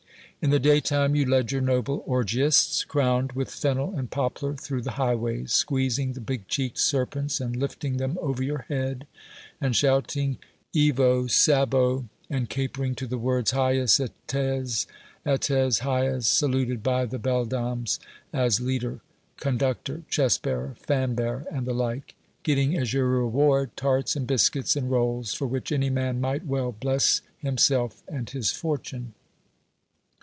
[0.43, 4.93] In the daytime you led your noble orgiasts, crowned with fennel and poplar, through the
[4.97, 9.05] highways, s'lueezing the big eheekod serpents, and lifting them over your head,
[9.61, 10.39] and shouting
[10.75, 14.87] Evce Saboe, and capering to the words Ilyes Attes,
[15.23, 17.99] Attes lives, saluted by the beldames
[18.33, 18.99] as Leader,
[19.37, 20.01] Cou durior.
[20.09, 24.25] Chest bearer, Fan bearer, and the like, g( t ring as your reward tarts and
[24.25, 29.13] biscuits and rolls: for which any man might well bless him self and his fortune!